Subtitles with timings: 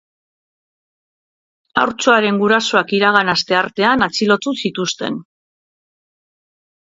[1.81, 5.19] Haurtxoaren gurasoak iragan asteartean atxilotu zituzten.